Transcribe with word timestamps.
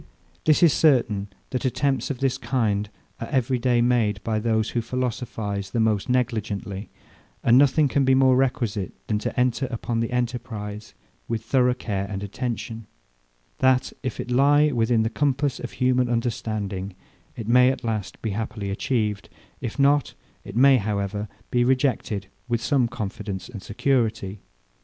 This 0.45 0.63
is 0.63 0.73
certain, 0.73 1.27
that 1.51 1.63
attempts 1.63 2.09
of 2.09 2.21
this 2.21 2.39
kind 2.39 2.89
are 3.19 3.27
every 3.27 3.59
day 3.59 3.83
made 3.83 4.15
even 4.15 4.21
by 4.23 4.39
those 4.39 4.71
who 4.71 4.81
philosophize 4.81 5.69
the 5.69 5.79
most 5.79 6.09
negligently: 6.09 6.89
And 7.43 7.55
nothing 7.55 7.87
can 7.87 8.03
be 8.03 8.15
more 8.15 8.35
requisite 8.35 8.95
than 9.05 9.19
to 9.19 9.39
enter 9.39 9.67
upon 9.67 9.99
the 9.99 10.09
enterprize 10.09 10.95
with 11.27 11.43
thorough 11.43 11.75
care 11.75 12.07
and 12.09 12.23
attention; 12.23 12.87
that, 13.59 13.93
if 14.01 14.19
it 14.19 14.31
lie 14.31 14.71
within 14.71 15.03
the 15.03 15.09
compass 15.11 15.59
of 15.59 15.73
human 15.73 16.09
understanding, 16.09 16.95
it 17.35 17.47
may 17.47 17.69
at 17.69 17.83
last 17.83 18.23
be 18.23 18.31
happily 18.31 18.71
achieved; 18.71 19.29
if 19.59 19.77
not, 19.77 20.15
it 20.43 20.55
may, 20.55 20.77
however, 20.77 21.27
be 21.51 21.63
rejected 21.63 22.25
with 22.47 22.59
some 22.59 22.87
confidence 22.87 23.47
and 23.49 23.61
security. 23.61 24.39